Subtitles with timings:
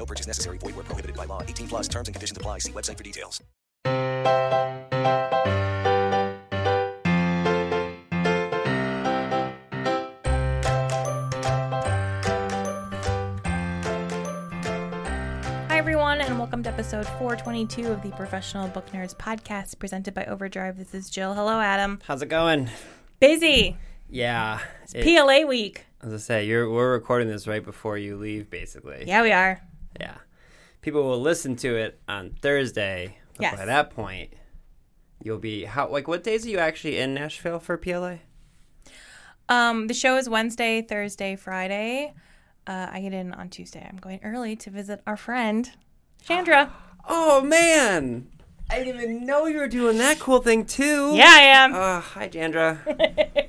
[0.00, 0.56] No purchase necessary.
[0.56, 1.42] Void where prohibited by law.
[1.42, 2.60] 18 plus terms and conditions apply.
[2.60, 3.42] See website for details.
[15.68, 20.24] Hi, everyone, and welcome to episode 422 of the Professional Book Nerds podcast presented by
[20.24, 20.78] Overdrive.
[20.78, 21.34] This is Jill.
[21.34, 22.00] Hello, Adam.
[22.06, 22.70] How's it going?
[23.20, 23.76] Busy.
[24.08, 24.60] Yeah.
[24.94, 25.84] it- PLA week.
[26.02, 29.04] As I say, you're we're recording this right before you leave, basically.
[29.06, 29.60] Yeah, we are.
[29.98, 30.16] Yeah.
[30.82, 33.18] People will listen to it on Thursday.
[33.36, 33.56] But Yes.
[33.56, 34.32] By that point,
[35.22, 38.16] you'll be how like what days are you actually in Nashville for PLA?
[39.48, 42.14] Um, the show is Wednesday, Thursday, Friday.
[42.66, 43.84] Uh, I get in on Tuesday.
[43.88, 45.70] I'm going early to visit our friend,
[46.22, 46.72] Chandra.
[47.08, 48.28] Oh man.
[48.68, 51.12] I didn't even know you were doing that cool thing too.
[51.16, 51.72] yeah, I am.
[51.74, 52.78] Ah, hi Chandra.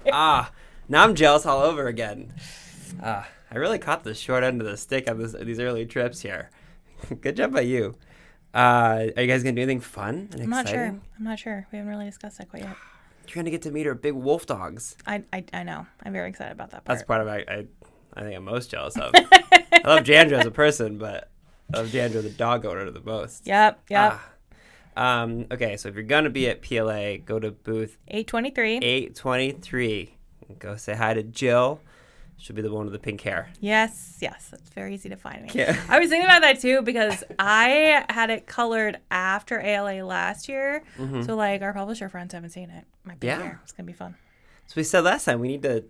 [0.12, 0.52] ah,
[0.88, 2.34] now I'm jealous all over again.
[3.04, 6.22] Ah, I really caught the short end of the stick on this, these early trips
[6.22, 6.50] here.
[7.22, 7.96] Good job by you.
[8.54, 10.86] Uh, are you guys gonna do anything fun and I'm not sure.
[10.86, 11.68] I'm not sure.
[11.72, 12.76] We haven't really discussed that quite yet.
[13.28, 14.96] You're gonna get to meet our big wolf dogs.
[15.06, 15.86] I, I, I know.
[16.04, 16.98] I'm very excited about that part.
[16.98, 17.66] That's part of I, I,
[18.14, 19.12] I think I'm most jealous of.
[19.16, 21.30] I love Chandra as a person, but
[21.74, 23.48] I love Chandra the dog owner the most.
[23.48, 24.20] Yep, yep.
[24.96, 25.24] Ah.
[25.24, 28.78] Um, okay, so if you're gonna be at PLA, go to booth 823.
[28.78, 30.16] 823.
[30.60, 31.82] Go say hi to Jill.
[32.42, 33.50] She'll be the one with the pink hair.
[33.59, 34.50] Yes, yes.
[34.52, 35.52] It's very easy to find me.
[35.53, 35.80] Yeah.
[35.88, 40.84] I was thinking about that too because I had it colored after ALA last year.
[41.25, 42.86] So, like, our publisher friends haven't seen it.
[43.06, 43.25] Be Mm-hmm.
[43.28, 43.42] Yeah.
[43.44, 43.59] here.
[43.64, 44.16] It's going to be fun.
[44.67, 45.84] So we said last time we need to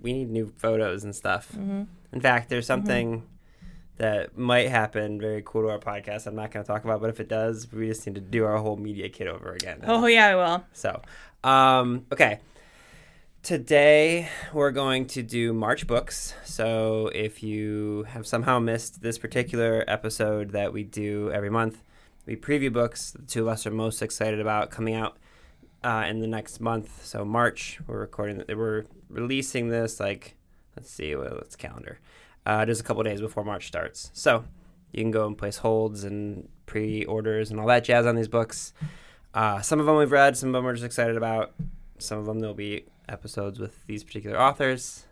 [0.00, 1.50] we need new photos and stuff.
[1.52, 1.82] Mm-hmm.
[2.12, 3.24] In fact, there's something
[3.96, 6.26] that might happen very cool to our podcast.
[6.26, 8.44] I'm not going to talk about, but if it does, we just need to do
[8.44, 9.80] our whole media kit over again.
[9.86, 10.64] Oh, yeah, I will.
[10.72, 11.00] So,
[11.42, 12.40] um, okay.
[13.44, 16.32] Today we're going to do March books.
[16.46, 21.82] So if you have somehow missed this particular episode that we do every month,
[22.24, 25.18] we preview books the two of us are most excited about coming out
[25.82, 27.04] uh, in the next month.
[27.04, 28.38] So March, we're recording.
[28.38, 28.56] That.
[28.56, 30.36] We're releasing this like
[30.74, 31.98] let's see, well, let's calendar.
[32.46, 34.10] Uh, just a couple days before March starts.
[34.14, 34.46] So
[34.90, 38.72] you can go and place holds and pre-orders and all that jazz on these books.
[39.34, 41.52] Uh, some of them we've read, some of them we're just excited about.
[41.98, 45.04] Some of them they'll be episodes with these particular authors.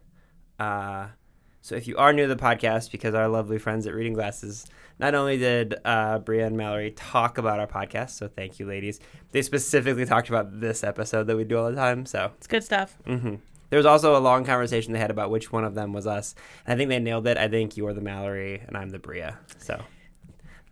[0.59, 1.09] Uh,
[1.61, 4.67] so if you are new to the podcast, because our lovely friends at Reading Glasses,
[4.99, 8.99] not only did uh, Brea and Mallory talk about our podcast, so thank you, ladies.
[9.31, 12.05] They specifically talked about this episode that we do all the time.
[12.07, 12.97] So It's good stuff.
[13.07, 13.37] hmm
[13.71, 16.35] there was also a long conversation they had about which one of them was us.
[16.67, 17.39] And I think they nailed it.
[17.39, 19.31] I think you're the Mallory and I'm the Brea.
[19.57, 19.81] So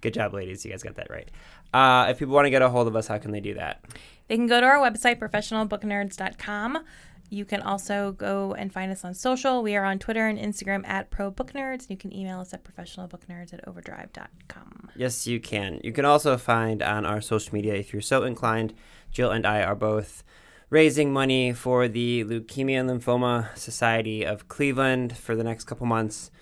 [0.02, 0.66] good job, ladies.
[0.66, 1.26] You guys got that right.
[1.72, 3.82] Uh, if people want to get a hold of us, how can they do that?
[4.28, 6.84] They can go to our website, professionalbooknerds.com.
[7.30, 9.62] You can also go and find us on social.
[9.62, 11.88] We are on Twitter and Instagram at ProBookNerds.
[11.88, 14.90] You can email us at professionalbooknerds at overdrive.com.
[14.96, 15.80] Yes, you can.
[15.84, 18.74] You can also find on our social media, if you're so inclined,
[19.12, 20.24] Jill and I are both
[20.70, 26.32] raising money for the Leukemia and Lymphoma Society of Cleveland for the next couple months.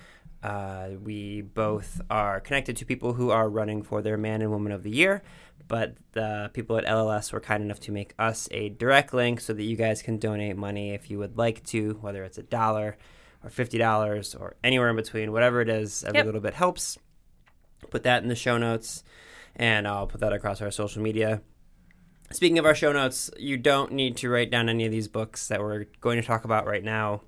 [0.43, 4.71] Uh, we both are connected to people who are running for their Man and Woman
[4.72, 5.22] of the Year,
[5.66, 9.53] but the people at LLS were kind enough to make us a direct link so
[9.53, 12.97] that you guys can donate money if you would like to, whether it's a dollar
[13.43, 16.26] or $50 or anywhere in between, whatever it is, every Yep.
[16.26, 16.99] little bit helps.
[17.91, 19.03] Put that in the show notes,
[19.56, 21.43] and I'll put that across our social media.
[22.31, 25.49] Speaking of our show notes, you don't need to write down any of these books
[25.49, 27.22] that we're going to talk about right now.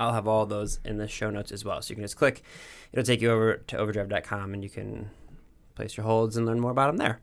[0.00, 1.80] I'll have all those in the show notes as well.
[1.82, 2.42] So you can just click,
[2.92, 5.10] it'll take you over to overdrive.com and you can
[5.74, 7.20] place your holds and learn more about them there.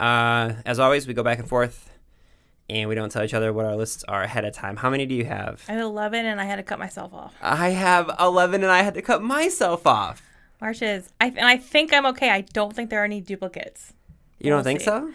[0.00, 1.90] Uh, as always, we go back and forth
[2.70, 4.76] and we don't tell each other what our lists are ahead of time.
[4.76, 5.64] How many do you have?
[5.68, 7.34] I have 11 and I had to cut myself off.
[7.42, 10.22] I have 11 and I had to cut myself off.
[10.60, 11.08] March is.
[11.20, 12.30] I, and I think I'm okay.
[12.30, 13.92] I don't think there are any duplicates.
[14.40, 14.84] You don't We'll think see.
[14.86, 15.12] so?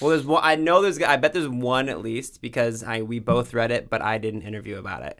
[0.00, 0.40] Well, there's one.
[0.44, 1.00] I know there's.
[1.02, 4.42] I bet there's one at least because I we both read it, but I didn't
[4.42, 5.18] interview about it.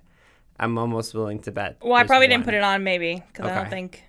[0.58, 1.78] I'm almost willing to bet.
[1.82, 4.02] Well, I probably didn't put it on, maybe, because I don't think.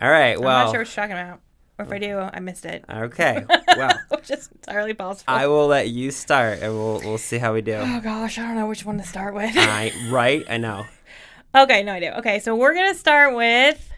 [0.00, 0.38] All right.
[0.38, 1.40] Well, I'm not sure what you're talking about.
[1.78, 2.84] Or if I do, I missed it.
[2.90, 3.44] Okay.
[3.76, 5.34] Well, Which is entirely possible.
[5.34, 7.74] I will let you start, and we'll we'll see how we do.
[7.74, 9.52] oh gosh, I don't know which one to start with.
[9.54, 10.46] I right.
[10.48, 10.86] I know.
[11.54, 12.16] okay, no, idea.
[12.18, 13.92] Okay, so we're gonna start with.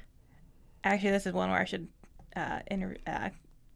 [0.82, 1.87] Actually, this is one where I should
[2.35, 3.29] uh, inter- uh,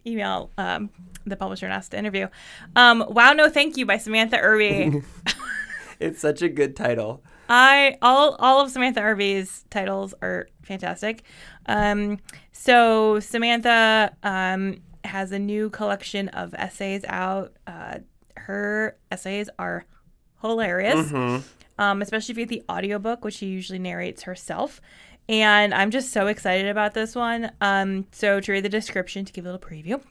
[0.04, 0.90] email um,
[1.24, 2.26] the publisher and ask to interview.
[2.74, 5.02] Um, wow, no, thank you by Samantha Irby.
[6.00, 7.22] It's such a good title.
[7.48, 11.24] I all all of Samantha Irby's titles are fantastic.
[11.66, 12.18] Um,
[12.52, 17.52] so Samantha um, has a new collection of essays out.
[17.66, 17.98] Uh,
[18.36, 19.84] her essays are
[20.40, 21.12] hilarious,
[21.78, 24.80] um, especially if you get the audiobook, which she usually narrates herself.
[25.28, 27.52] And I'm just so excited about this one.
[27.60, 30.02] Um, so to read the description to give a little preview.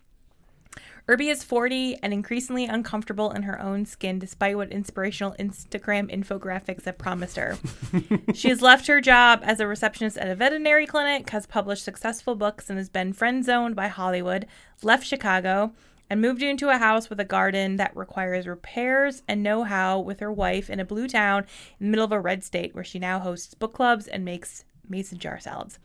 [1.12, 6.86] Irby is 40 and increasingly uncomfortable in her own skin despite what inspirational Instagram infographics
[6.86, 7.58] have promised her.
[8.34, 12.36] she has left her job as a receptionist at a veterinary clinic, has published successful
[12.36, 14.48] books, and has been friend zoned by Hollywood,
[14.84, 15.74] left Chicago,
[16.10, 20.22] and moved into a house with a garden that requires repairs and know how with
[20.22, 21.46] her wife in a blue town
[21.78, 24.64] in the middle of a red state where she now hosts book clubs and makes
[24.88, 25.78] mason jar salads.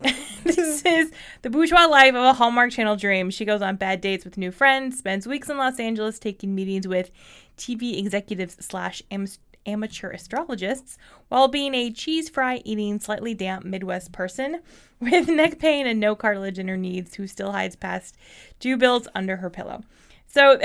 [0.44, 1.10] this is
[1.42, 3.30] the bourgeois life of a Hallmark Channel dream.
[3.30, 6.86] She goes on bad dates with new friends, spends weeks in Los Angeles taking meetings
[6.86, 7.10] with
[7.56, 9.26] TV executives slash am-
[9.66, 10.96] amateur astrologists,
[11.28, 14.60] while being a cheese fry eating, slightly damp Midwest person
[15.00, 18.16] with neck pain and no cartilage in her knees, who still hides past
[18.60, 19.82] two bills under her pillow.
[20.26, 20.60] So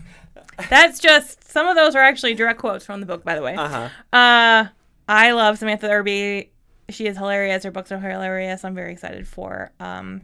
[0.70, 3.54] that's just some of those are actually direct quotes from the book, by the way.
[3.54, 3.88] Uh-huh.
[4.12, 4.68] Uh,
[5.08, 6.50] I love Samantha Irby.
[6.90, 7.64] She is hilarious.
[7.64, 8.64] Her books are hilarious.
[8.64, 10.22] I'm very excited for um,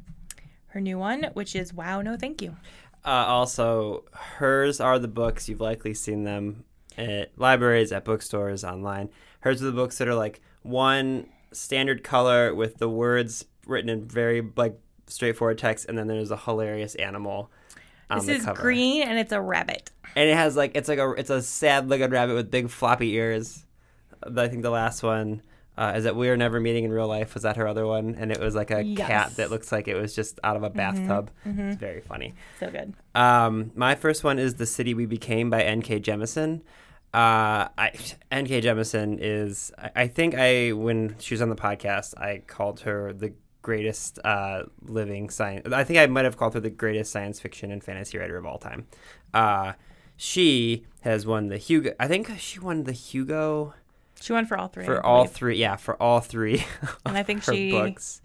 [0.69, 2.57] her new one, which is Wow, No Thank You.
[3.05, 5.49] Uh, also, hers are the books.
[5.49, 6.65] You've likely seen them
[6.99, 9.11] at libraries, at bookstores, online.
[9.41, 14.07] Hers are the books that are like one standard color with the words written in
[14.09, 17.51] very like straightforward text, and then there's a hilarious animal.
[18.11, 18.61] On This is cover.
[18.63, 19.91] green and it's a rabbit.
[20.15, 23.13] and it has like it's like a it's a sad looking rabbit with big floppy
[23.15, 23.65] ears.
[24.23, 25.43] I think the last one
[25.79, 27.35] uh, is that we are never meeting in real life.
[27.35, 28.15] Was that her other one?
[28.19, 29.07] And it was like a Yes.
[29.07, 31.31] cat that looks like it was just out of a bathtub.
[31.45, 32.35] It's very funny.
[32.61, 32.95] So good.
[33.15, 36.01] Um, my first one is "The City We Became" by N.K.
[36.01, 36.63] Jemisin.
[37.15, 37.93] Uh, I,
[38.31, 38.61] N.K.
[38.61, 43.13] Jemisin is, I, I think I when she was on the podcast, I called her
[43.13, 43.33] the
[43.63, 45.73] greatest uh, living science.
[45.73, 48.45] I think I might have called her the greatest science fiction and fantasy writer of
[48.45, 48.87] all time.
[49.33, 49.73] Uh,
[50.17, 51.93] she has won the Hugo.
[51.99, 53.75] I think she won the Hugo
[54.21, 54.85] She won for all three.
[54.85, 55.57] For all three.
[55.57, 56.65] Yeah, for all three.
[57.05, 58.23] And I think she- books.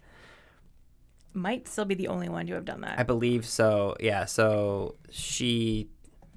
[1.34, 2.98] Might still be the only one to have done that.
[2.98, 3.96] I believe so.
[3.98, 4.26] Yeah.
[4.26, 5.88] So she,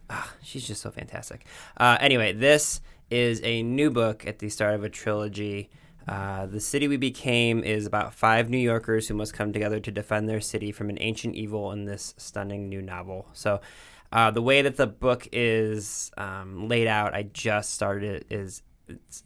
[0.10, 1.46] ah, she's just so fantastic.
[1.76, 2.80] Uh, anyway, this
[3.12, 5.70] is a new book at the start of a trilogy.
[6.08, 9.92] Uh, the city we became is about five New Yorkers who must come together to
[9.92, 13.28] defend their city from an ancient evil in this stunning new novel.
[13.34, 13.60] So,
[14.14, 18.62] uh, the way that the book is um, laid out, I just started it's,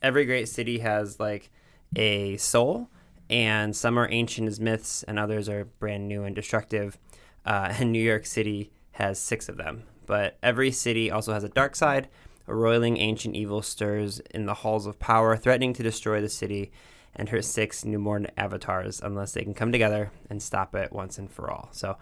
[0.02, 1.50] every great city has like
[1.96, 2.90] a soul,
[3.30, 6.98] and some are ancient as myths, and others are brand new and destructive.
[7.46, 9.84] Uh, and New York City has six of them.
[10.06, 12.10] But every city also has a dark side.
[12.48, 16.72] A roiling ancient evil stirs in the halls of power, threatening to destroy the city
[17.16, 21.30] and her six newborn avatars unless they can come together and stop it once and
[21.32, 21.70] for all.
[21.72, 21.98] So,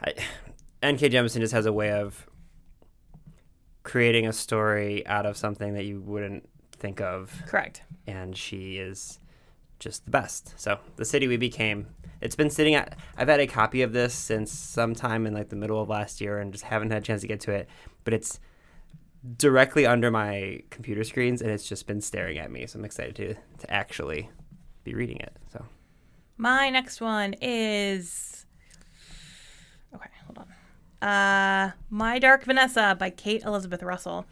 [0.00, 0.14] I,
[0.82, 1.10] N.K.
[1.10, 2.26] Jemisin just has a way of
[3.82, 6.48] creating a story out of something that you wouldn't
[6.82, 7.82] think of Correct.
[8.06, 9.18] and she is
[9.78, 10.52] just the best.
[10.60, 11.86] So the city we became.
[12.20, 12.96] It's been sitting at.
[13.16, 16.38] I've had a copy of this since sometime in like the middle of last year,
[16.38, 17.68] and just haven't had a chance to get to it.
[18.04, 18.38] But it's
[19.38, 22.66] directly under my computer screens, and it's just been staring at me.
[22.66, 24.30] So I'm excited to to actually
[24.84, 25.36] be reading it.
[25.52, 25.64] So
[26.36, 28.46] My next one is
[29.94, 30.10] okay.
[30.26, 31.08] Hold on.
[31.08, 34.26] Uh, My Dark Vanessa by Kate Elizabeth Russell.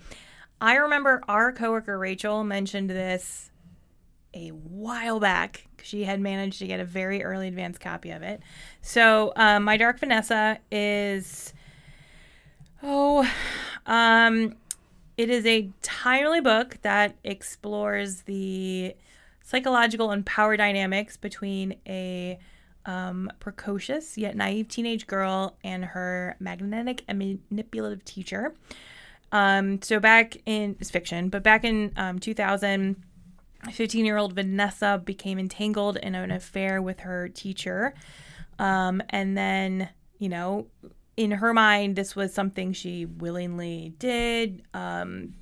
[0.60, 3.50] I remember our coworker Rachel mentioned this
[4.34, 5.66] a while back.
[5.82, 8.40] She had managed to get a very early advance copy of it.
[8.82, 11.54] So, um, My Dark Vanessa is
[12.82, 13.28] oh,
[13.86, 14.54] um,
[15.16, 18.94] it is a timely book that explores the
[19.42, 22.38] psychological and power dynamics between a
[22.86, 28.54] um, precocious yet naive teenage girl and her magnetic and manipulative teacher.
[29.32, 32.96] Um, so back in it's fiction, but back in um, 2000,
[33.70, 37.94] 15 year old Vanessa became entangled in an affair with her teacher.
[38.58, 40.66] Um, and then, you know,
[41.16, 44.62] in her mind, this was something she willingly did.
[44.72, 45.34] Um,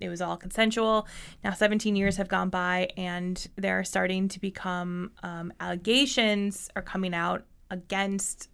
[0.00, 1.06] it was all consensual.
[1.44, 6.82] Now, 17 years have gone by, and there are starting to become um, allegations are
[6.82, 8.48] coming out against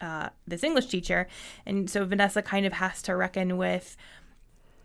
[0.00, 1.28] uh, this English teacher.
[1.66, 3.96] And so Vanessa kind of has to reckon with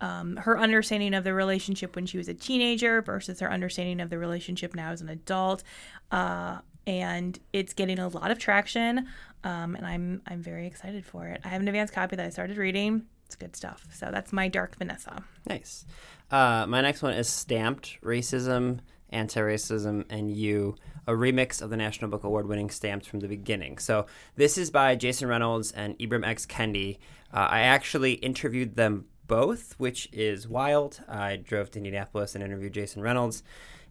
[0.02, 4.10] um, her understanding of the relationship when she was a teenager versus her understanding of
[4.10, 5.64] the relationship now as an adult.
[6.12, 9.08] Uh, and it's getting a lot of traction.
[9.46, 11.42] Um, and I'm I'm very excited for it.
[11.44, 13.06] I have an advanced copy that I started reading.
[13.26, 13.88] It's good stuff.
[13.94, 15.24] So that's my Dark Vanessa.
[15.48, 15.86] Nice.
[16.30, 18.80] Uh, my next one is Stamped Racism,
[19.10, 20.76] Anti Racism, and You,
[21.08, 23.78] a remix of the National Book Award winning Stamped from the Beginning.
[23.78, 24.06] So
[24.36, 26.46] this is by Jason Reynolds and Ibram X.
[26.46, 26.98] Kendi.
[27.34, 31.02] Uh, I actually interviewed them both, which is wild.
[31.08, 33.44] I drove to Indianapolis and interviewed Jason Reynolds,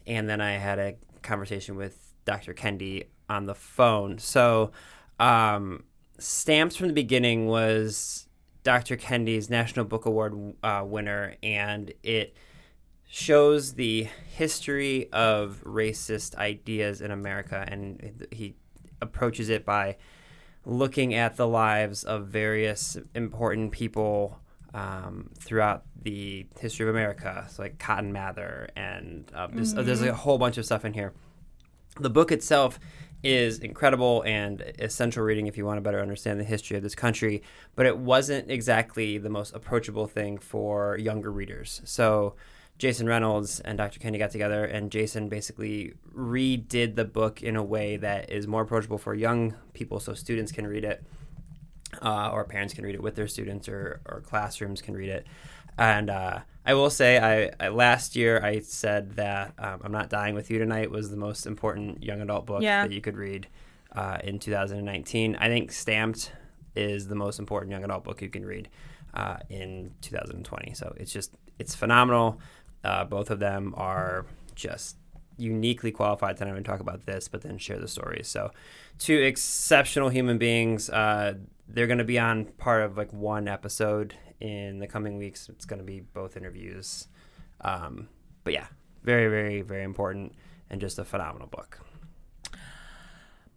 [0.06, 2.54] and then I had a conversation with Dr.
[2.54, 4.18] Kendi on the phone.
[4.18, 4.72] So,
[5.18, 5.84] um,
[6.18, 8.28] Stamps from the Beginning was
[8.62, 8.96] Dr.
[8.96, 12.36] Kendi's National Book Award uh, winner, and it
[13.14, 18.54] shows the history of racist ideas in America, and he
[19.02, 19.98] approaches it by
[20.64, 24.40] looking at the lives of various important people
[24.72, 29.84] um, throughout the history of America, so like Cotton Mather, and um, just, mm-hmm.
[29.84, 31.12] there's a whole bunch of stuff in here.
[32.00, 32.80] The book itself
[33.22, 36.94] is incredible and essential reading if you want to better understand the history of this
[36.94, 37.42] country,
[37.74, 41.82] but it wasn't exactly the most approachable thing for younger readers.
[41.84, 42.36] So
[42.82, 44.00] Jason Reynolds and Dr.
[44.00, 48.62] Kendi got together, and Jason basically redid the book in a way that is more
[48.62, 51.06] approachable for young people so students can read it
[52.02, 55.28] uh, or parents can read it with their students, or, or classrooms can read it.
[55.78, 60.10] And uh, I will say, I, I, last year I said that um, "I'm Not
[60.10, 62.82] Dying with You Tonight" was the most important young adult book yeah.
[62.84, 63.46] that you could read
[63.94, 65.36] uh, in 2019.
[65.36, 66.32] I think "Stamped"
[66.74, 68.68] is the most important young adult book you can read
[69.14, 70.74] uh, in 2020.
[70.74, 72.40] So it's just it's phenomenal.
[72.84, 74.96] Uh, both of them are just
[75.36, 78.28] uniquely qualified to not even talk about this, but then share the stories.
[78.28, 78.50] So,
[78.98, 80.90] two exceptional human beings.
[80.90, 81.34] Uh,
[81.68, 85.48] they're going to be on part of like one episode in the coming weeks.
[85.48, 87.08] It's going to be both interviews.
[87.60, 88.08] Um,
[88.44, 88.66] but yeah,
[89.02, 90.34] very, very, very important
[90.70, 91.78] and just a phenomenal book.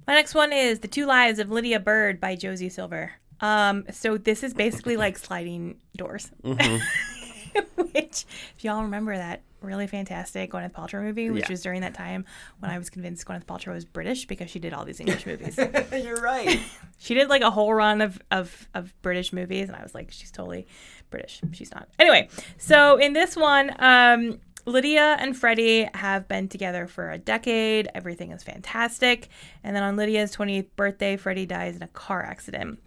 [0.07, 3.13] My next one is The Two Lives of Lydia Bird by Josie Silver.
[3.41, 6.31] Um, so this is basically like sliding doors.
[6.43, 6.77] Mm-hmm.
[7.75, 8.25] Which,
[8.57, 11.51] if y'all remember that really fantastic Gwyneth Paltrow movie, which yeah.
[11.51, 12.25] was during that time
[12.59, 15.57] when I was convinced Gwyneth Paltrow was British because she did all these English movies.
[15.91, 16.59] You're right.
[16.97, 20.11] she did like a whole run of, of, of British movies, and I was like,
[20.11, 20.67] she's totally
[21.09, 21.41] British.
[21.51, 21.89] She's not.
[21.99, 27.87] Anyway, so in this one, um, Lydia and Freddie have been together for a decade.
[27.93, 29.29] Everything is fantastic.
[29.63, 32.79] And then on Lydia's 28th birthday, Freddie dies in a car accident.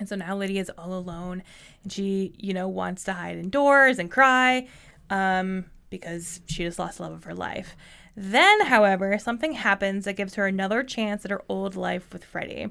[0.00, 1.44] And so now Lydia's all alone
[1.84, 4.66] and she, you know, wants to hide indoors and cry.
[5.10, 7.76] Um, because she just lost the love of her life.
[8.16, 12.68] Then, however, something happens that gives her another chance at her old life with Freddie,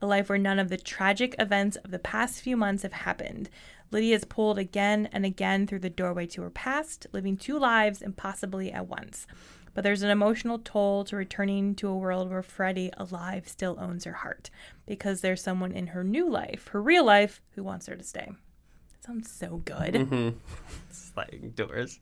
[0.00, 3.48] a life where none of the tragic events of the past few months have happened.
[3.90, 8.02] Lydia is pulled again and again through the doorway to her past, living two lives
[8.02, 9.26] impossibly at once.
[9.74, 14.04] But there's an emotional toll to returning to a world where Freddie, alive, still owns
[14.04, 14.50] her heart
[14.86, 18.30] because there's someone in her new life, her real life, who wants her to stay.
[18.92, 19.94] That sounds so good.
[19.94, 20.38] Mm-hmm.
[20.90, 22.00] Sliding doors.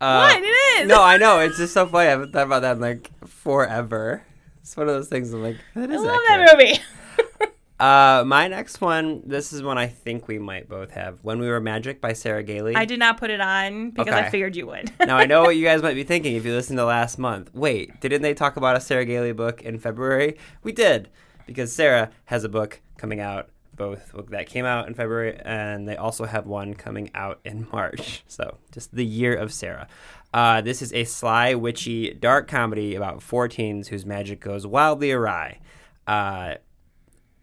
[0.00, 0.42] Uh, what?
[0.42, 0.46] It
[0.82, 0.88] is.
[0.88, 1.38] No, I know.
[1.38, 2.08] It's just so funny.
[2.08, 4.24] I haven't thought about that in like forever.
[4.60, 5.32] It's one of those things.
[5.32, 6.00] I'm like, that is.
[6.00, 7.52] I love that movie.
[7.80, 9.22] uh, my next one.
[9.24, 11.18] This is one I think we might both have.
[11.22, 12.74] When We Were Magic by Sarah Gailey.
[12.74, 14.26] I did not put it on because okay.
[14.26, 14.90] I figured you would.
[15.06, 17.54] now I know what you guys might be thinking if you listened to last month.
[17.54, 20.36] Wait, didn't they talk about a Sarah Gailey book in February?
[20.64, 21.10] We did
[21.46, 25.96] because Sarah has a book coming out both that came out in February, and they
[25.96, 28.22] also have one coming out in March.
[28.28, 29.88] So just the year of Sarah.
[30.32, 35.12] Uh, this is a sly, witchy, dark comedy about four teens whose magic goes wildly
[35.12, 35.60] awry.
[36.06, 36.54] Uh,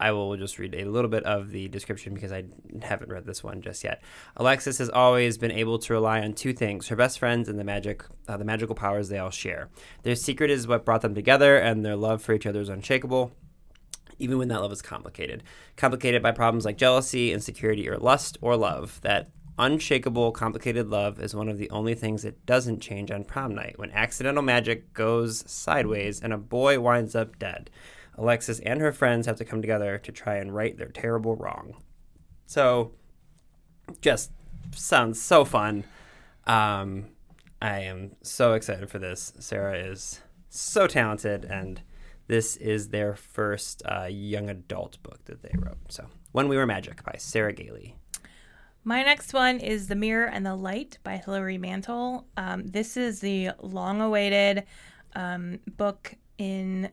[0.02, 2.46] I will just read a little bit of the description because I
[2.82, 4.02] haven't read this one just yet.
[4.38, 7.66] Alexis has always been able to rely on two things: her best friends and the
[7.66, 9.70] magic, uh, the magical powers they all share.
[10.04, 13.34] Their secret is what brought them together, and their love for each other is unshakable
[14.18, 15.44] even when that love is complicated.
[15.78, 19.00] Complicated by problems like jealousy, insecurity, or lust or love.
[19.02, 23.54] That unshakable, complicated love is one of the only things that doesn't change on prom
[23.54, 27.70] night when accidental magic goes sideways and a boy winds up dead.
[28.16, 31.76] Alexis and her friends have to come together to try and right their terrible wrong.
[32.46, 32.94] So,
[34.02, 34.32] just
[34.72, 35.84] sounds so fun.
[36.46, 37.10] Um,
[37.62, 39.34] I am so excited for this.
[39.40, 41.82] Sarah is so talented and
[42.30, 45.80] this is their first uh, young adult book that they wrote.
[45.90, 47.96] So, When We Were Magic by Sarah Gailey.
[48.84, 52.28] My next one is The Mirror and the Light by Hilary Mantel.
[52.38, 54.64] Um, this is the long awaited
[55.16, 56.90] um, book in.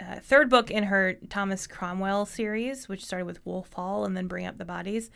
[0.00, 4.28] Uh, third book in her Thomas Cromwell series, which started with Wolf Hall and then
[4.28, 5.10] Bring Up the Bodies.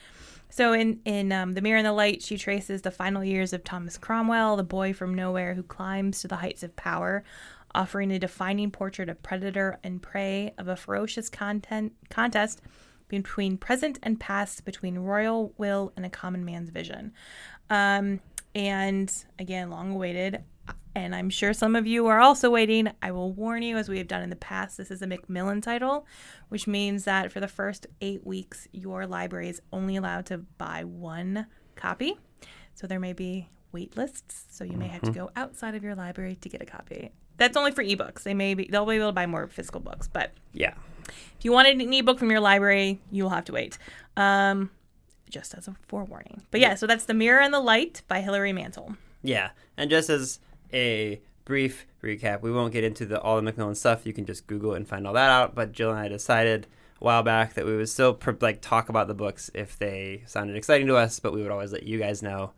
[0.50, 3.62] So in in um, the Mirror and the Light, she traces the final years of
[3.62, 7.22] Thomas Cromwell, the boy from nowhere who climbs to the heights of power
[7.74, 12.60] offering a defining portrait of predator and prey of a ferocious content, contest
[13.08, 17.12] between present and past, between royal will and a common man's vision.
[17.68, 18.20] Um,
[18.54, 20.44] and again, long awaited.
[20.94, 22.90] And I'm sure some of you are also waiting.
[23.00, 25.62] I will warn you, as we have done in the past, this is a Macmillan
[25.62, 26.06] title,
[26.50, 30.84] which means that for the first eight weeks, your library is only allowed to buy
[30.84, 32.18] one copy.
[32.74, 34.44] So there may be wait lists.
[34.50, 37.10] So you may have to go outside of your library to get a copy.
[37.38, 38.22] That's only for ebooks.
[38.22, 40.74] They may be they'll be able to buy more physical books, but Yeah.
[41.08, 43.78] if you wanted an ebook from your library, you will have to wait.
[44.16, 44.70] Um,
[45.30, 46.42] just as a forewarning.
[46.50, 48.96] But yeah, so that's The Mirror and the Light by Hilary Mantel.
[49.22, 49.50] Yeah.
[49.78, 50.38] And just as
[50.74, 54.04] a brief recap, we won't get into the all the Macmillan stuff.
[54.06, 55.54] You can just Google it and find all that out.
[55.54, 56.66] But Jill and I decided
[57.00, 60.22] a while back that we would still pr- like talk about the books if they
[60.26, 62.52] sounded exciting to us, but we would always let you guys know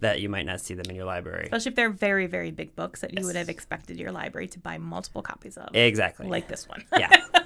[0.00, 1.44] that you might not see them in your library.
[1.44, 4.58] Especially if they're very, very big books that you would have expected your library to
[4.58, 5.74] buy multiple copies of.
[5.74, 6.26] Exactly.
[6.26, 6.84] Like this one.
[6.96, 7.10] yeah.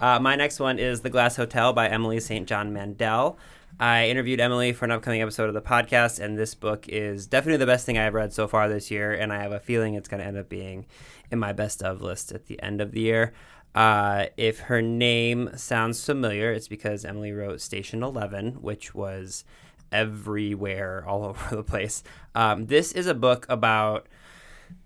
[0.00, 2.48] Uh, my next one is The Glass Hotel by Emily St.
[2.48, 3.38] John Mandel.
[3.78, 7.58] I interviewed Emily for an upcoming episode of the podcast, and this book is definitely
[7.58, 10.08] the best thing I've read so far this year, and I have a feeling it's
[10.08, 10.86] going to end up being
[11.30, 13.34] in my best of list at the end of the year.
[13.74, 19.44] Uh, if her name sounds familiar, it's because Emily wrote Station 11, which was
[19.92, 22.02] everywhere, all over the place.
[22.34, 24.08] Um, this is a book about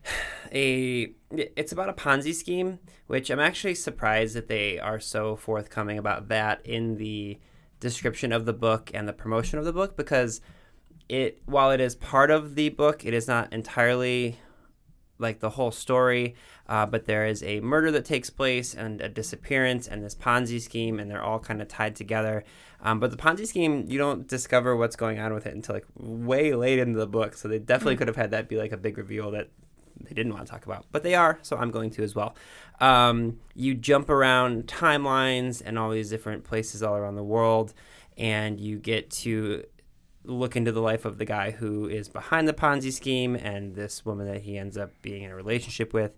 [0.53, 5.99] a it's about a Ponzi scheme, which I'm actually surprised that they are so forthcoming
[5.99, 7.39] about that in the
[7.81, 10.41] description of the book and the promotion of the book because
[11.09, 14.39] it while it is part of the book, it is not entirely
[15.19, 16.35] like the whole story,
[16.69, 20.61] uh, but there is a murder that takes place and a disappearance and this Ponzi
[20.61, 22.45] scheme, and they're all kind of tied together.
[22.81, 25.87] Um, but the Ponzi scheme, you don't discover what's going on with it until like
[25.97, 27.35] way late into the book.
[27.35, 29.49] So they definitely could have had that be like a big reveal that
[30.01, 32.35] they didn't want to talk about, but they are, so I'm going to as well.
[32.81, 37.73] Um, you jump around timelines and all these different places all around the world,
[38.17, 39.65] and you get to
[40.25, 44.05] look into the life of the guy who is behind the Ponzi scheme and this
[44.05, 46.13] woman that he ends up being in a relationship with,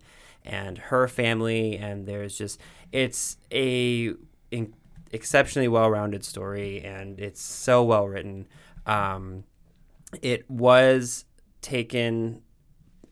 [0.44, 1.76] and her family.
[1.76, 2.60] And there's just
[2.92, 4.14] it's a
[4.50, 4.74] in,
[5.12, 8.46] exceptionally well-rounded story, and it's so well written.
[8.86, 9.44] Um,
[10.22, 11.24] it was
[11.62, 12.42] taken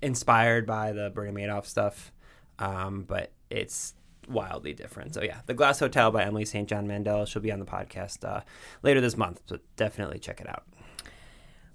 [0.00, 2.12] inspired by the Bernie Madoff stuff,
[2.58, 3.94] um, but it's
[4.28, 5.14] wildly different.
[5.14, 6.68] So yeah, The Glass Hotel by Emily St.
[6.68, 7.26] John Mandel.
[7.26, 8.42] She'll be on the podcast uh,
[8.82, 10.64] later this month, so definitely check it out.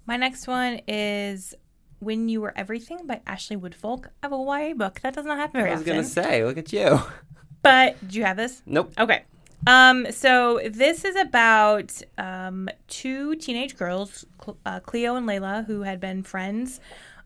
[0.09, 1.53] My next one is
[1.99, 4.07] When You Were Everything by Ashley Woodfolk.
[4.23, 5.01] I have a YA book.
[5.01, 6.99] That does not happen very I was gonna say, look at you.
[7.61, 8.63] But do you have this?
[8.65, 8.91] Nope.
[8.97, 9.23] Okay.
[9.67, 14.25] Um, so this is about um, two teenage girls,
[14.65, 16.79] uh, Cleo and Layla, who had been friends,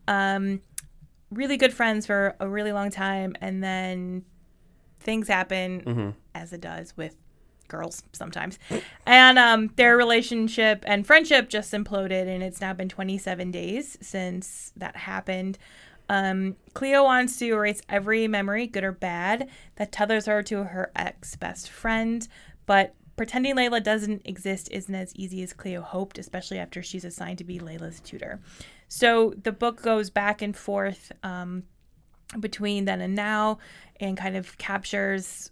[0.09, 0.59] um,
[1.31, 4.25] really good friends for a really long time, and then
[4.99, 7.15] things happen, as it does with
[7.67, 8.59] girls sometimes,
[9.05, 14.71] and um, their relationship and friendship just imploded, and it's now been 27 days since
[14.77, 15.57] that happened.
[16.09, 20.91] Um, Cleo wants to erase every memory, good or bad, that tethers her to her
[20.95, 22.27] ex best friend,
[22.65, 27.37] but pretending Layla doesn't exist isn't as easy as Cleo hoped, especially after she's assigned
[27.37, 28.39] to be Layla's tutor.
[28.87, 31.63] So the book goes back and forth um,
[32.39, 33.59] between then and now
[33.99, 35.51] and kind of captures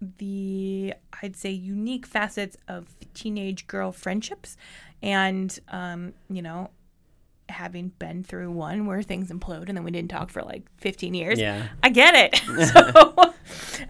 [0.00, 4.56] the, I'd say, unique facets of teenage girl friendships
[5.02, 6.70] and, um, you know,
[7.48, 11.14] having been through one where things implode and then we didn't talk for like 15
[11.14, 11.38] years.
[11.38, 11.68] Yeah.
[11.82, 12.36] I get it.
[12.72, 13.34] so,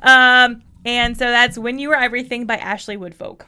[0.03, 3.47] um, and so that's When You Were Everything by Ashley Woodfolk.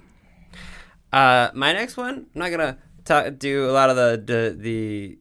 [1.12, 5.18] Uh, my next one, I'm not gonna ta do a lot of the, the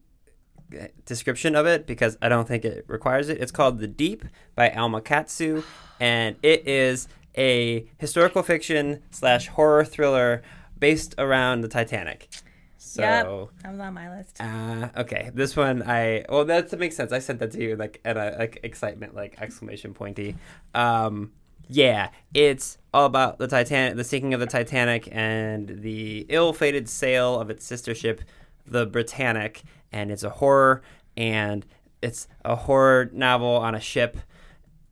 [0.69, 3.39] the description of it because I don't think it requires it.
[3.39, 4.25] It's called The Deep
[4.55, 5.63] by Alma Katsu,
[5.99, 7.07] and it is
[7.39, 10.43] a historical fiction slash horror thriller
[10.77, 12.29] based around the Titanic.
[12.77, 13.01] So.
[13.01, 14.37] Yep, that was on my list.
[14.39, 17.11] Uh, okay, this one I well that makes sense.
[17.11, 20.35] I sent that to you like at a like excitement like exclamation pointy.
[20.73, 21.31] Um,
[21.67, 27.39] yeah, it's all about the Titanic, the sinking of the Titanic, and the ill-fated sail
[27.39, 28.21] of its sister ship,
[28.65, 30.81] the Britannic, and it's a horror
[31.15, 31.65] and
[32.01, 34.17] it's a horror novel on a ship,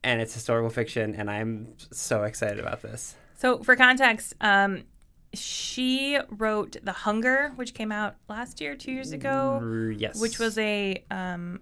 [0.03, 3.15] and it's historical fiction, and I'm so excited about this.
[3.35, 4.83] So, for context, um,
[5.33, 10.57] she wrote The Hunger, which came out last year, two years ago, Yes, which was
[10.57, 11.61] a um,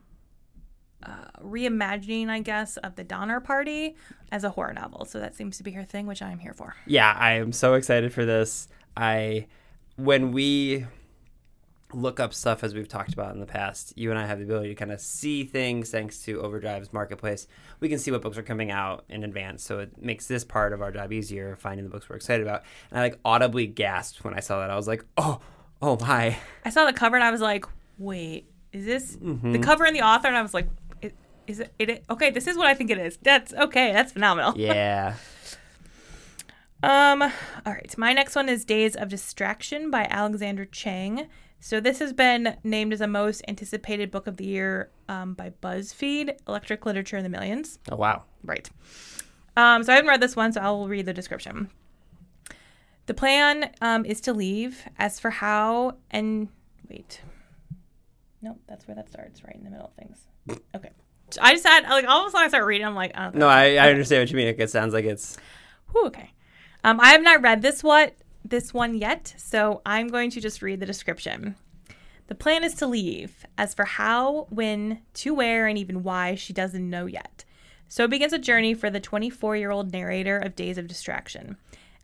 [1.03, 3.95] uh, reimagining, I guess, of the Donner Party
[4.31, 5.05] as a horror novel.
[5.05, 6.75] So that seems to be her thing, which I'm here for.
[6.85, 8.67] yeah, I am so excited for this.
[8.95, 9.47] I
[9.97, 10.85] when we
[11.95, 13.93] look up stuff as we've talked about in the past.
[13.95, 17.47] You and I have the ability to kind of see things thanks to Overdrive's marketplace.
[17.79, 20.73] We can see what books are coming out in advance, so it makes this part
[20.73, 22.63] of our job easier, finding the books we're excited about.
[22.91, 24.69] And I like audibly gasped when I saw that.
[24.69, 25.39] I was like, "Oh,
[25.81, 27.65] oh my!" I saw the cover and I was like,
[27.97, 29.53] wait, is this Mm-hmm.
[29.53, 30.27] the cover and the author?
[30.27, 30.67] And I was like,
[31.03, 31.13] "I-
[31.47, 32.03] is it, it?
[32.09, 33.17] Okay, this is what I think it is.
[33.21, 33.93] That's okay.
[33.93, 34.53] That's phenomenal.
[34.57, 35.15] Yeah.
[36.83, 37.31] Um, all
[37.73, 37.97] right.
[37.97, 41.27] My next one is Days of Distraction by Alexandra Chang.
[41.65, 45.51] So this has been named as a most anticipated book of the year um, by
[45.63, 47.79] BuzzFeed, Electric Literature in the Millions.
[47.89, 48.21] Oh wow.
[48.43, 48.69] Right.
[49.57, 51.71] Um, so I haven't read this one, so I will read the description.
[53.07, 54.83] The plan um, is to leave.
[54.99, 56.49] As for how and
[56.87, 57.21] wait,
[58.43, 60.59] nope, that's where that starts, right in the middle of things.
[60.75, 60.91] Okay.
[61.41, 62.85] I just had like all of a sudden I start reading.
[62.85, 63.47] I'm like, I don't know.
[63.47, 64.53] No, I, I understand what you mean.
[64.55, 65.35] It sounds like it's
[65.93, 66.29] Whew, okay.
[66.83, 68.13] Um, I have not read this what
[68.49, 71.55] this one yet, so I'm going to just read the description.
[72.27, 73.45] The plan is to leave.
[73.57, 77.43] As for how, when, to where, and even why, she doesn't know yet.
[77.87, 81.57] So it begins a journey for the 24 year old narrator of Days of Distraction.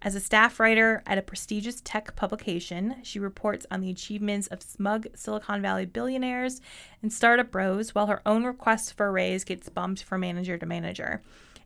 [0.04, 4.64] As a staff writer at a prestigious tech publication, she reports on the achievements of
[4.64, 6.60] smug Silicon Valley billionaires
[7.04, 10.66] and startup bros, while her own request for a raise gets bumped from manager to
[10.66, 11.22] manager.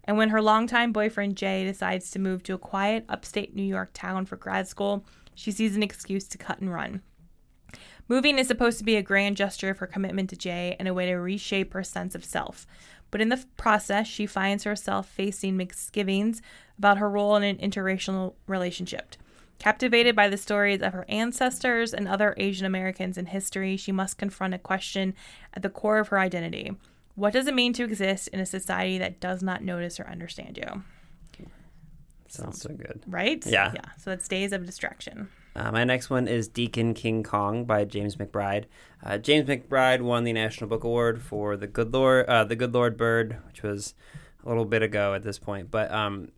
[0.05, 3.89] And when her longtime boyfriend Jay decides to move to a quiet upstate New York
[3.93, 7.01] town for grad school, she sees an excuse to cut and run.
[8.07, 10.93] Moving is supposed to be a grand gesture of her commitment to Jay and a
[10.93, 12.67] way to reshape her sense of self.
[13.09, 16.41] But in the process, she finds herself facing misgivings
[16.77, 19.15] about her role in an interracial relationship.
[19.57, 24.17] Captivated by the stories of her ancestors and other Asian Americans in history, she must
[24.17, 25.15] confront a question
[25.53, 26.75] at the core of her identity.
[27.15, 30.57] What does it mean to exist in a society that does not notice or understand
[30.57, 30.83] you?
[32.35, 33.01] sounds so good.
[33.07, 33.45] Right?
[33.45, 33.71] Yeah.
[33.73, 33.81] Yeah.
[33.97, 35.29] So that's Days of Distraction.
[35.55, 38.65] Uh, my next one is Deacon King Kong by James McBride.
[39.03, 42.73] Uh, James McBride won the National Book Award for the Good Lord, uh, the Good
[42.73, 43.93] Lord Bird, which was
[44.43, 45.71] a little bit ago at this point.
[45.71, 46.29] But um,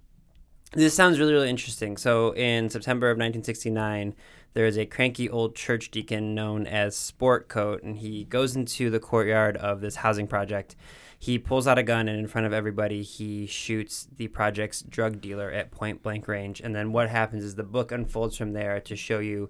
[0.74, 1.98] this sounds really, really interesting.
[1.98, 4.14] So, in September of 1969,
[4.58, 8.90] there is a cranky old church deacon known as Sport Coat, and he goes into
[8.90, 10.76] the courtyard of this housing project.
[11.20, 15.22] He pulls out a gun, and in front of everybody, he shoots the project's drug
[15.22, 16.60] dealer at point blank range.
[16.60, 19.48] And then what happens is the book unfolds from there to show you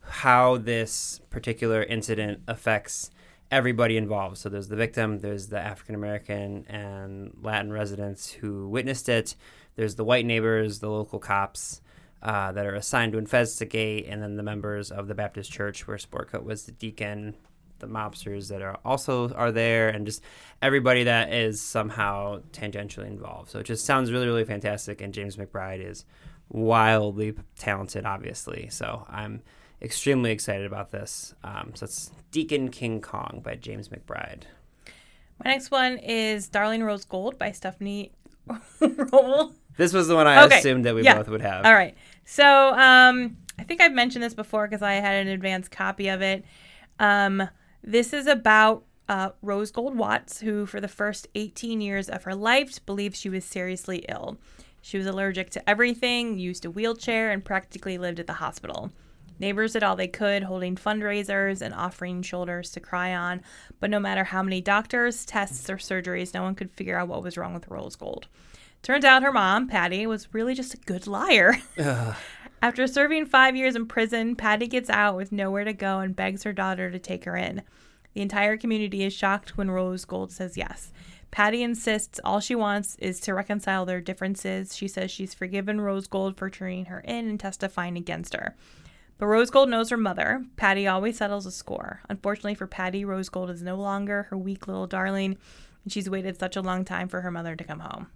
[0.00, 3.10] how this particular incident affects
[3.50, 4.38] everybody involved.
[4.38, 9.36] So there's the victim, there's the African American and Latin residents who witnessed it,
[9.74, 11.82] there's the white neighbors, the local cops
[12.22, 15.96] uh, that are assigned to investigate, and then the members of the Baptist church where
[15.96, 17.36] Sportcoat was the deacon,
[17.78, 20.22] the mobsters that are also are there, and just
[20.62, 23.50] everybody that is somehow tangentially involved.
[23.50, 25.00] So it just sounds really, really fantastic.
[25.00, 26.04] And James McBride is
[26.48, 28.68] wildly talented, obviously.
[28.70, 29.42] So I'm
[29.82, 31.34] extremely excited about this.
[31.44, 34.44] Um, so it's Deacon King Kong by James McBride.
[35.44, 38.12] My next one is Darling Rose Gold by Stephanie
[38.80, 39.54] Wrobel.
[39.76, 41.16] This was the one I Okay, assumed that we yeah.
[41.16, 41.66] both would have.
[41.66, 41.94] All right.
[42.24, 46.22] So um, I think I've mentioned this before because I had an advanced copy of
[46.22, 46.44] it.
[46.98, 47.48] Um,
[47.82, 52.34] this is about uh, Rose Gold Watts, who for the first 18 years of her
[52.34, 54.38] life believed she was seriously ill.
[54.82, 58.90] She was allergic to everything, used a wheelchair, and practically lived at the hospital.
[59.38, 63.42] Neighbors did all they could, holding fundraisers and offering shoulders to cry on,
[63.80, 67.22] but no matter how many doctors, tests, or surgeries, no one could figure out what
[67.22, 68.28] was wrong with Rose Gold.
[68.82, 71.56] Turns out her mom, Patty, was really just a good liar.
[72.62, 76.44] After serving five years in prison, Patty gets out with nowhere to go and begs
[76.44, 77.62] her daughter to take her in.
[78.14, 80.92] The entire community is shocked when Rose Gold says yes.
[81.30, 84.74] Patty insists all she wants is to reconcile their differences.
[84.74, 88.54] She says she's forgiven Rose Gold for turning her in and testifying against her.
[89.18, 90.44] But Rose Gold knows her mother.
[90.56, 92.00] Patty always settles a score.
[92.08, 95.38] Unfortunately for Patty, Rose Gold is no longer her weak little darling,
[95.84, 98.08] and she's waited such a long time for her mother to come home.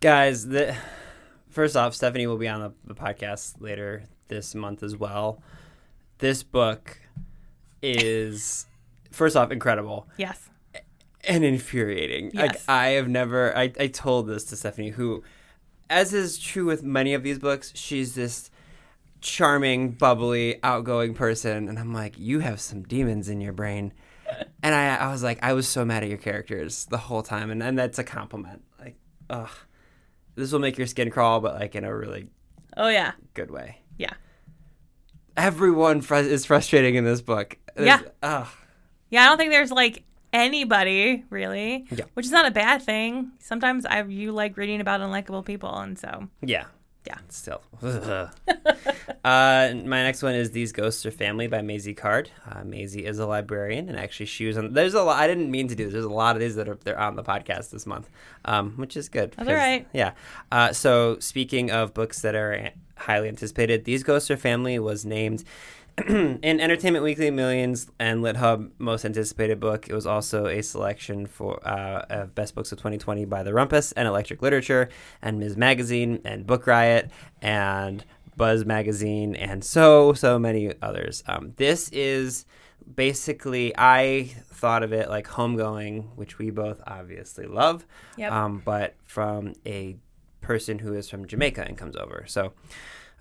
[0.00, 0.76] Guys, the,
[1.48, 5.42] first off, Stephanie will be on the, the podcast later this month as well.
[6.18, 6.98] This book
[7.82, 8.66] is,
[9.10, 10.48] first off, incredible Yes.
[11.24, 12.30] and infuriating.
[12.34, 12.68] Like Yes.
[12.68, 15.22] I have never I, I told this to Stephanie who
[15.90, 18.50] as is true with many of these books, she's this
[19.22, 23.92] charming, bubbly, outgoing person and I'm like, you have some demons in your brain.
[24.62, 27.50] And I I was like, I was so mad at your characters the whole time
[27.50, 28.62] and, and that's a compliment.
[28.78, 28.96] Like,
[29.30, 29.48] ugh.
[30.34, 32.28] This will make your skin crawl, but like in a really
[32.76, 33.12] Oh, yeah.
[33.34, 33.82] good way.
[33.98, 34.14] Yeah.
[35.36, 37.56] Everyone fr- is frustrating in this book.
[37.78, 38.00] Yeah.
[38.22, 38.46] Ugh.
[39.10, 42.04] Yeah, I don't think there's like anybody really, Yeah.
[42.14, 43.32] which is not a bad thing.
[43.38, 46.64] Sometimes I you like reading about unlikable people, and so Yeah.
[47.06, 47.18] Yeah.
[47.28, 47.62] Still.
[49.24, 52.28] Uh, my next one is These Ghosts Are Family by Maisy Card.
[52.48, 54.72] Uh, Maisy is a librarian, and actually, she was on.
[54.72, 55.20] There's a lot.
[55.20, 55.92] I didn't mean to do this.
[55.92, 58.08] There's a lot of these that are they're on the podcast this month,
[58.44, 59.32] um, which is good.
[59.36, 59.86] That's all right.
[59.92, 60.12] Yeah.
[60.50, 65.44] Uh, so, speaking of books that are highly anticipated, These Ghosts Are Family was named
[66.08, 69.88] in Entertainment Weekly Millions and Lit Hub Most Anticipated Book.
[69.88, 73.92] It was also a selection for uh, of Best Books of 2020 by The Rumpus
[73.94, 74.88] and Electric Literature
[75.20, 75.56] and Ms.
[75.56, 77.10] Magazine and Book Riot
[77.42, 78.04] and
[78.36, 81.22] Buzz Magazine and so so many others.
[81.26, 82.46] Um, this is
[82.96, 87.84] basically I thought of it like homegoing, which we both obviously love,
[88.16, 88.32] Yep.
[88.32, 89.96] um, but from a
[90.40, 92.24] person who is from Jamaica and comes over.
[92.26, 92.54] So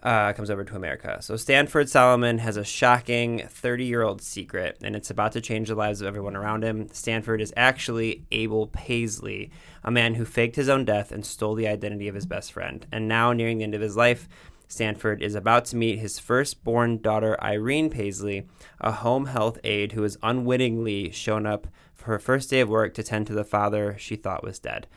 [0.03, 1.19] uh, comes over to America.
[1.21, 5.67] So Stanford Solomon has a shocking 30 year old secret, and it's about to change
[5.67, 6.89] the lives of everyone around him.
[6.91, 9.51] Stanford is actually Abel Paisley,
[9.83, 12.85] a man who faked his own death and stole the identity of his best friend.
[12.91, 14.27] And now, nearing the end of his life,
[14.67, 18.47] Stanford is about to meet his firstborn daughter, Irene Paisley,
[18.79, 22.93] a home health aide who has unwittingly shown up for her first day of work
[22.93, 24.87] to tend to the father she thought was dead.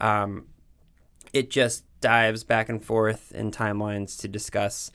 [0.00, 0.46] Um,
[1.32, 4.90] it just dives back and forth in timelines to discuss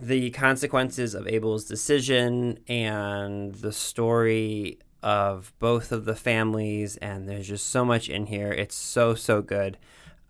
[0.00, 6.96] the consequences of Abel's decision and the story of both of the families.
[6.96, 8.52] And there's just so much in here.
[8.52, 9.78] It's so, so good.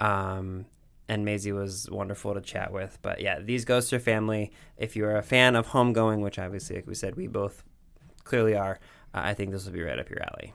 [0.00, 0.66] Um,
[1.08, 2.98] and Maisy was wonderful to chat with.
[3.02, 4.50] But yeah, these ghosts are family.
[4.76, 7.62] If you're a fan of homegoing, which obviously, like we said, we both
[8.24, 8.80] clearly are,
[9.14, 10.52] uh, I think this will be right up your alley.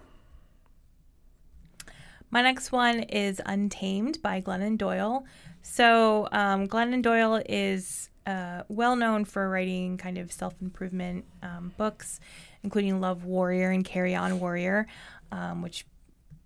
[2.32, 5.26] My next one is Untamed by Glennon Doyle.
[5.62, 11.74] So, um, Glennon Doyle is uh, well known for writing kind of self improvement um,
[11.78, 12.22] books,
[12.64, 14.88] including Love Warrior and Carry On Warrior,
[15.34, 15.86] um, which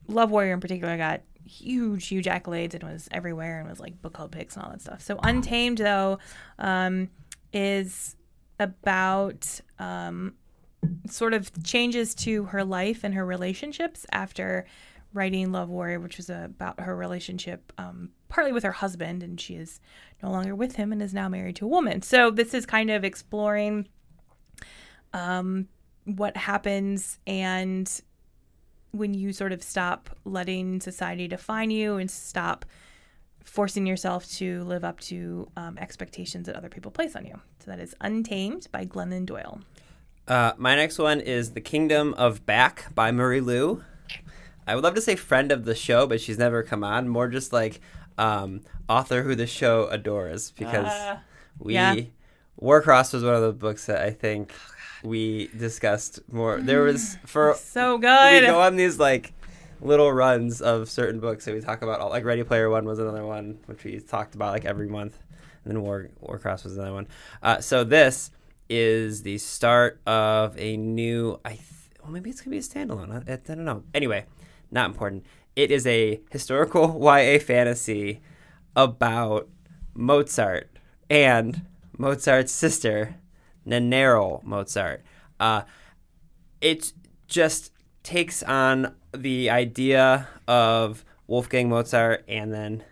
[0.07, 4.13] Love Warrior in particular got huge, huge accolades and was everywhere and was like book
[4.13, 5.01] club picks and all that stuff.
[5.01, 6.17] So, Untamed, though,
[6.57, 7.09] um,
[7.53, 8.15] is
[8.59, 10.33] about um,
[11.07, 14.65] sort of changes to her life and her relationships after
[15.15, 19.55] writing Love Warrior, which was about her relationship um, partly with her husband, and she
[19.55, 19.79] is
[20.21, 22.01] no longer with him and is now married to a woman.
[22.01, 23.87] So this is kind of exploring
[25.13, 25.67] um,
[26.03, 27.89] what happens and
[28.91, 32.65] when you sort of stop letting society define you and stop
[33.43, 37.39] forcing yourself to live up to um, expectations that other people place on you.
[37.59, 39.61] So that is Untamed by Glennon Doyle.
[40.27, 43.83] Uh, my next one is The Kingdom of Back by Marie Lu.
[44.67, 47.07] I would love to say friend of the show, but she's never come on.
[47.07, 47.79] More just like
[48.17, 51.17] um, author who the show adores because Uh,
[51.59, 51.95] we yeah.
[52.61, 54.53] Warcross was one of the books that I think
[55.03, 56.59] we discussed more.
[56.61, 58.41] There was for So good.
[58.41, 59.33] we go on these like
[59.81, 61.99] little runs of certain books that we talk about.
[61.99, 65.17] All, Like Ready Player One was another one, which we talked about like every month,
[65.65, 67.07] and then War Warcross was another one.
[67.43, 68.31] Uh, so this
[68.69, 71.39] is the start of a new.
[71.43, 71.61] I th-
[72.01, 73.11] well maybe it's gonna be a standalone.
[73.29, 73.83] I, I don't know.
[73.93, 74.25] Anyway,
[74.75, 75.25] not important.
[75.55, 78.21] It is a historical YA fantasy
[78.75, 79.49] about
[79.95, 80.69] Mozart
[81.09, 81.65] and
[81.97, 83.15] Mozart's sister,
[83.65, 85.01] Nannerl Mozart.
[85.39, 85.61] Uh,
[86.61, 86.93] it
[87.27, 87.71] just
[88.03, 92.83] takes on the idea of Wolfgang Mozart and then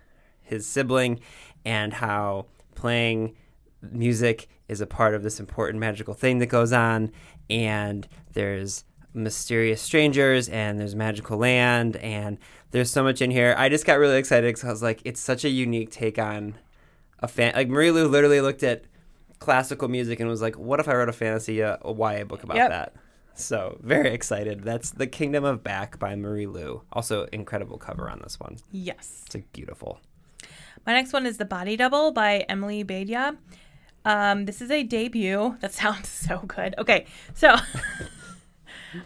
[0.41, 1.19] his sibling,
[1.65, 3.35] and how playing
[3.81, 7.11] music is a part of this important magical thing that goes on,
[7.49, 12.37] and there's mysterious strangers and there's magical land and
[12.71, 13.53] there's so much in here.
[13.57, 16.55] I just got really excited because I was like, it's such a unique take on
[17.19, 17.53] a fan.
[17.55, 18.85] Like Marie Lu literally looked at
[19.39, 22.43] classical music and was like, what if I wrote a fantasy uh, a YA book
[22.43, 22.69] about Yep.
[22.69, 22.93] that?
[23.35, 24.63] So very excited.
[24.63, 26.81] That's The Kingdom of Back by Marie Lu.
[26.91, 28.57] Also incredible cover on this one.
[28.71, 29.23] yes.
[29.25, 29.99] It's like beautiful.
[30.85, 33.37] My next one is The Body Double by Emily Beyda.
[34.05, 35.55] Um, this is a debut.
[35.61, 36.75] That sounds so good.
[36.77, 37.55] Okay, so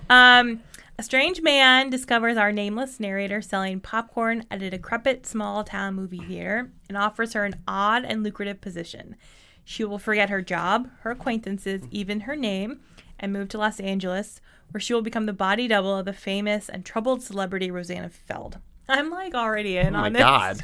[0.10, 0.62] um,
[1.00, 6.19] a strange man discovers our nameless narrator selling popcorn at a decrepit small town movie
[6.19, 9.15] theater and offers her an odd and lucrative position.
[9.63, 12.80] She will forget her job, her acquaintances, even her name,
[13.19, 14.39] and move to Los Angeles,
[14.71, 18.60] where she will become the body double of the famous and troubled celebrity Rosanna Feld.
[18.89, 20.21] I'm like already in Oh my on this.
[20.21, 20.62] god.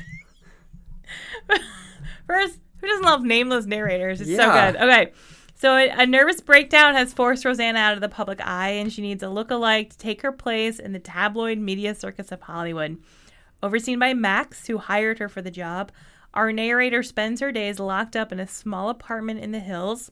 [2.27, 4.21] First, who doesn't love nameless narrators?
[4.21, 4.71] It's Yeah.
[4.71, 4.81] so good.
[4.81, 5.11] Okay.
[5.63, 9.23] So a, nervous breakdown has forced Rosanna out of the public eye, and she needs
[9.23, 12.97] a look-alike to take her place in the tabloid media circus of Hollywood.
[13.61, 15.93] Overseen by Max, who hired her for the job,
[16.33, 20.11] our narrator spends her days locked up in a small apartment in the hills,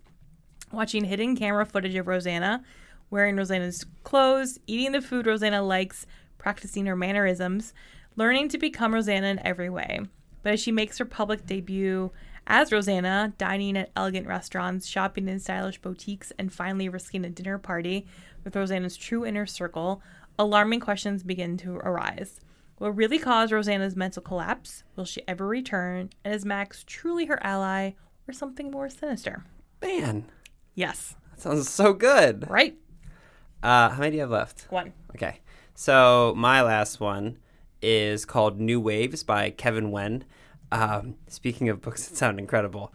[0.72, 2.64] watching hidden camera footage of Rosanna,
[3.10, 6.06] wearing Rosanna's clothes, eating the food Rosanna likes,
[6.38, 7.74] practicing her mannerisms,
[8.16, 10.00] learning to become Rosanna in every way.
[10.44, 12.10] But as she makes her public debut
[12.48, 17.58] as Rosanna, dining at elegant restaurants, shopping in stylish boutiques, and finally risking a dinner
[17.58, 18.08] party
[18.44, 20.02] with Rosanna's true inner circle,
[20.40, 22.42] alarming questions begin to arise.
[22.78, 24.84] What really caused Rosanna's mental collapse?
[24.96, 26.10] Will she ever return?
[26.26, 27.92] And is Max truly her ally
[28.28, 29.46] or something more sinister?
[29.82, 30.26] Man,
[30.74, 31.16] Yes.
[31.32, 32.50] that sounds so good.
[32.50, 32.76] Right?
[33.62, 34.66] Uh, how many do you have left?
[34.72, 34.94] One.
[35.16, 35.42] Okay.
[35.76, 37.38] So my last one
[37.84, 40.24] is called New Waves by Kevin Nguyen.
[40.72, 42.94] Um, speaking of books that sound incredible,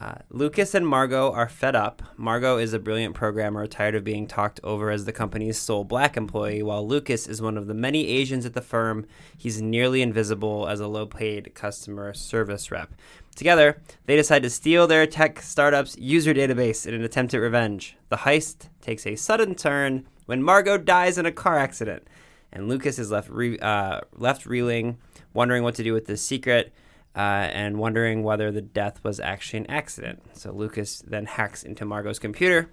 [0.00, 2.02] uh, Lucas and Margot are fed up.
[2.16, 6.16] Margot is a brilliant programmer tired of being talked over as the company's sole black
[6.16, 9.06] employee, while Lucas is one of the many Asians at the firm.
[9.36, 12.92] He's nearly invisible as a low paid customer service rep.
[13.34, 17.96] Together, they decide to steal their tech startup's user database in an attempt at revenge.
[18.08, 22.06] The heist takes a sudden turn when Margot dies in a car accident,
[22.52, 24.98] and Lucas is left re- uh, left reeling,
[25.34, 26.72] wondering what to do with this secret,
[27.18, 30.22] uh, and wondering whether the death was actually an accident.
[30.34, 32.70] So Lucas then hacks into Margot's computer,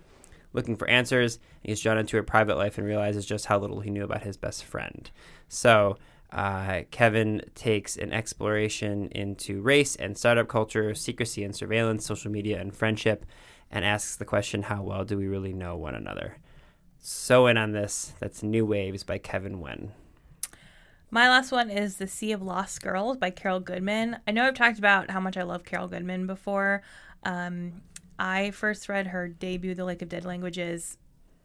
[0.54, 1.40] looking for answers.
[1.64, 4.38] He's drawn into her private life and realizes just how little he knew about his
[4.38, 5.10] best friend.
[5.48, 5.98] So
[6.32, 12.62] uh, Kevin takes an exploration into race and startup culture, secrecy and surveillance, social media
[12.62, 13.26] and friendship,
[13.72, 16.38] and asks the question how well do we really know one another?
[17.00, 19.90] So in on this, that's New Waves by Kevin Nguyen.
[21.12, 24.18] My last one is The Sea of Lost Girls by Carol Goodman.
[24.28, 26.82] I know I've talked about how much I love Carol Goodman before.
[27.24, 27.82] Um,
[28.20, 30.98] I first read her debut, The Lake of Dead Languages,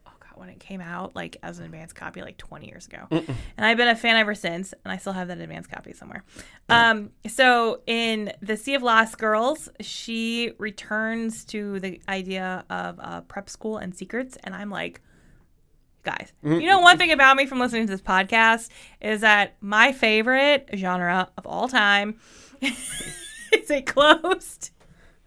[0.07, 3.07] oh God, when it came out, like as an advanced copy, like 20 years ago.
[3.11, 6.23] And I've been a fan ever since, and I still have that advanced copy somewhere.
[6.67, 13.21] Um, so in The Sea of Lost Girls, she returns to the idea of uh,
[13.21, 15.01] prep school and secrets, and I'm like,
[16.03, 16.31] guys.
[16.43, 16.59] Mm-hmm.
[16.61, 18.69] You know, one thing about me from listening to this podcast
[19.01, 22.19] is that my favorite genre of all time
[22.61, 24.71] is a closed,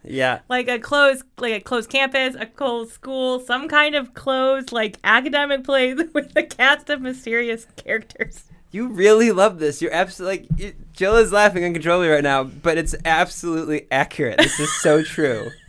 [0.02, 0.40] Yeah.
[0.48, 4.98] like a closed, like a closed campus, a closed school, some kind of closed, like
[5.04, 8.44] academic place with a cast of mysterious characters.
[8.70, 9.80] You really love this.
[9.80, 14.38] You're absolutely like you, Jill is laughing uncontrollably right now, but it's absolutely accurate.
[14.38, 15.50] This is so true.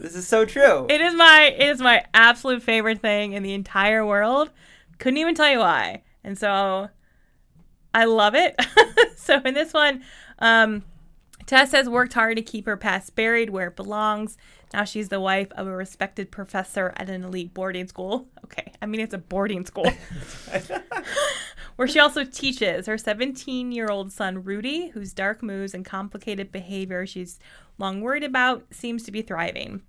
[0.00, 0.86] this is so true.
[0.88, 4.50] It is my, it is my absolute favorite thing in the entire world.
[4.98, 6.02] Couldn't even tell you why.
[6.24, 6.88] And so
[7.92, 8.58] I love it.
[9.16, 10.02] so in this one,
[10.38, 10.84] um,
[11.46, 14.38] Tess has worked hard to keep her past buried where it belongs.
[14.72, 18.28] Now she's the wife of a respected professor at an elite boarding school.
[18.44, 19.90] Okay, I mean, it's a boarding school.
[21.76, 26.52] where she also teaches her 17 year old son, Rudy, whose dark moods and complicated
[26.52, 27.38] behavior she's
[27.78, 29.82] long worried about, seems to be thriving.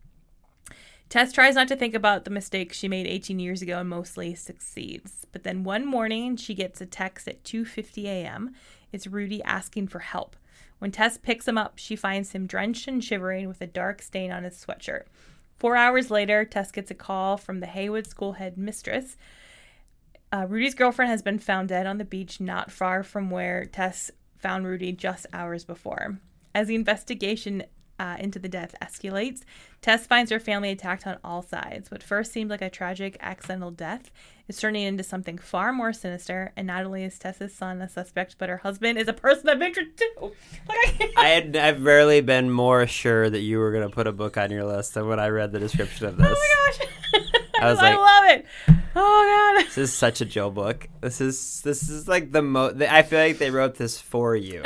[1.12, 4.34] Tess tries not to think about the mistakes she made 18 years ago and mostly
[4.34, 5.28] succeeds.
[5.34, 8.56] But then one morning, she gets a text at 2:50 a.m.
[8.94, 10.38] It's Rudy asking for help.
[10.80, 14.32] When Tess picks him up, she finds him drenched and shivering with a dark stain
[14.32, 15.04] on his sweatshirt.
[15.58, 19.18] Four hours later, Tess gets a call from the Haywood school head mistress.
[20.32, 24.12] Uh, Rudy's girlfriend has been found dead on the beach not far from where Tess
[24.38, 26.20] found Rudy just hours before.
[26.56, 27.64] As the investigation
[28.02, 29.42] uh, into the death escalates,
[29.80, 31.92] Tess finds her family attacked on all sides.
[31.92, 34.10] What first seemed like a tragic accidental death
[34.48, 36.52] is turning into something far more sinister.
[36.58, 39.62] And not only is Tess's son a suspect, but her husband is a person of
[39.62, 40.32] interest too.
[40.68, 44.12] Like, I, I had I've rarely been more sure that you were gonna put a
[44.12, 46.28] book on your list than when I read the description of this.
[46.30, 46.80] oh
[47.14, 47.32] my gosh!
[47.62, 48.46] I was like, I love it.
[48.96, 49.66] Oh god.
[49.66, 50.88] This is such a Jill book.
[51.02, 52.82] This is this is like the most.
[52.82, 54.64] I feel like they wrote this for you.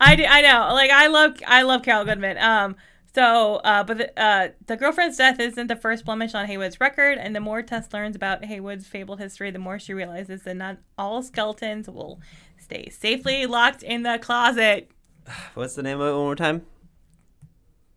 [0.00, 0.72] I, do, I know.
[0.72, 2.38] Like I love I love Carol Goodman.
[2.38, 2.76] Um
[3.14, 7.18] so uh but the, uh the girlfriend's death isn't the first blemish on Haywood's record
[7.18, 10.78] and the more Tess learns about Haywood's fabled history, the more she realizes that not
[10.96, 12.20] all skeletons will
[12.58, 14.90] stay safely locked in the closet.
[15.54, 16.66] What's the name of it one more time?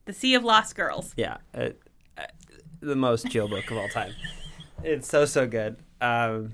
[0.05, 1.13] The Sea of Lost Girls.
[1.15, 1.69] Yeah, uh,
[2.17, 2.23] uh,
[2.79, 4.13] the most Jill book of all time.
[4.83, 5.77] It's so so good.
[6.01, 6.53] Um,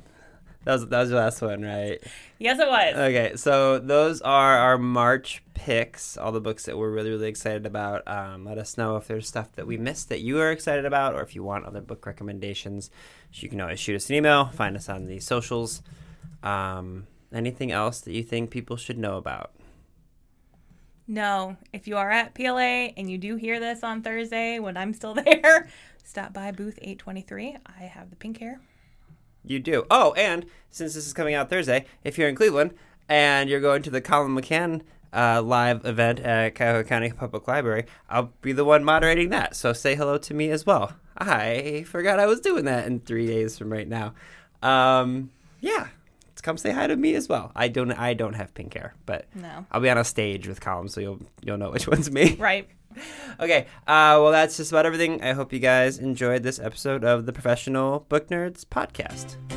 [0.68, 2.04] that was that was your last one, right?
[2.40, 2.94] Yes it was.
[2.94, 7.66] Okay, so those are our March picks, all the books that we're really, really excited
[7.66, 8.06] about.
[8.06, 11.16] Um, let us know if there's stuff that we missed that you are excited about,
[11.16, 12.92] or if you want other book recommendations.
[13.32, 15.82] You can always shoot us an email, find us on the socials.
[16.44, 19.52] Um, anything else that you think people should know about?
[21.08, 24.92] No, if you are at PLA and you do hear this on Thursday when I'm
[24.94, 25.70] still there,
[26.04, 27.56] stop by booth 823.
[27.65, 28.60] I have the pink hair.
[29.48, 29.85] You do.
[29.89, 32.73] Oh, and since this is coming out Thursday, if you're in Cleveland
[33.10, 34.81] and you're going to the Colum McCann
[35.13, 39.56] uh, live event at Cuyahoga County Public Library, I'll be the one moderating that.
[39.56, 40.93] So say hello to me as well.
[41.17, 44.13] I forgot I was doing that in three days from right now.
[44.62, 45.31] Um,
[45.62, 45.87] yeah,
[46.48, 47.52] come say hi to me as well.
[47.56, 49.65] I don't I don't have pink hair, but No.
[49.71, 52.35] I'll be on a stage with columns, so you'll you'll know which one's me.
[52.39, 52.67] Right.
[53.39, 53.67] Okay.
[53.85, 55.21] Uh, well, that's just about everything.
[55.21, 59.57] I hope you guys enjoyed this episode of the Professional Book Nerds podcast.